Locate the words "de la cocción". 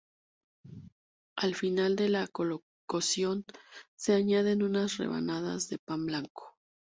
1.95-3.45